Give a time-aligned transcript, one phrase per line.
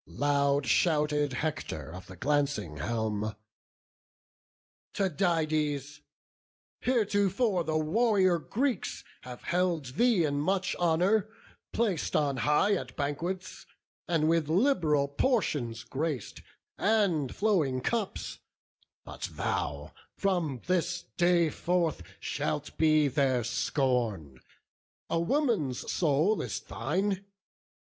[0.07, 3.35] Loud shouted Hector of the glancing helm:
[4.95, 6.01] "Tydides,
[6.79, 11.29] heretofore the warrior Greeks Have held thee in much honour;
[11.71, 13.67] plac'd on high At banquets,
[14.07, 16.41] and with lib'ral portions grac'd,
[16.79, 18.39] And flowing cups:
[19.05, 24.39] but thou, from this day forth, Shalt be their scorn!
[25.11, 27.23] a woman's soul is thine!